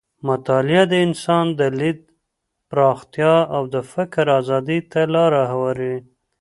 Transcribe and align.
مطالعه 0.27 0.83
د 0.91 0.93
انسان 1.07 1.45
د 1.59 1.61
لید 1.79 1.99
پراختیا 2.69 3.35
او 3.55 3.63
د 3.73 3.75
فکر 3.93 4.25
ازادۍ 4.39 4.79
ته 4.91 5.01
لاره 5.15 5.41
هواروي. 5.51 5.97